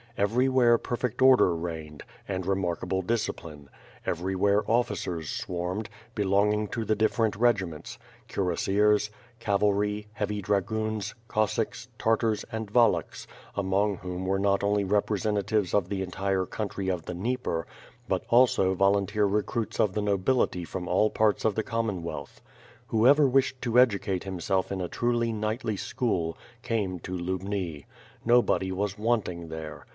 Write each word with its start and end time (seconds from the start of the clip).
Everywhere 0.17 0.77
perfect 0.77 1.21
order 1.21 1.55
reigned, 1.55 2.03
and 2.27 2.45
le 2.45 2.53
raarkable 2.55 3.05
discipline; 3.05 3.69
ev^y 4.05 4.35
where 4.35 4.69
officers 4.69 5.29
swarmed, 5.29 5.89
belonging 6.15 6.67
to 6.69 6.83
the 6.83 6.95
different 6.95 7.35
regiments: 7.35 7.97
Cuirassiers, 8.27 9.09
cavalry, 9.39 10.07
heavy 10.13 10.41
dra 10.41 10.61
goons, 10.61 11.15
Cossacks, 11.27 11.87
Tartars, 11.97 12.43
and 12.51 12.69
Wallachs, 12.71 13.25
among 13.55 13.97
whom 13.97 14.25
were 14.25 14.39
not 14.39 14.63
only 14.63 14.83
representatives 14.83 15.73
of 15.73 15.89
the 15.89 16.01
entire 16.03 16.45
country 16.45 16.89
of 16.89 17.05
the 17.05 17.13
Dnieper, 17.13 17.65
but 18.07 18.23
also 18.29 18.73
volunteer 18.73 19.25
recruits 19.25 19.79
of 19.79 19.93
the 19.93 20.01
nobility 20.01 20.65
from 20.65 20.87
all 20.87 21.09
parts 21.09 21.45
of 21.45 21.55
the 21.55 21.63
Commonwealth. 21.63 22.41
Whoever 22.87 23.27
wished 23.27 23.61
to 23.61 23.79
educate 23.79 24.23
himself 24.23 24.71
in 24.71 24.81
a 24.81 24.87
truly 24.89 25.31
knightly 25.31 25.77
school, 25.77 26.37
came 26.63 26.99
to 27.01 27.15
Lubni. 27.15 27.85
Nobody 28.25 28.71
was 28.71 28.97
want 28.97 29.29
ing 29.29 29.47
there. 29.47 29.85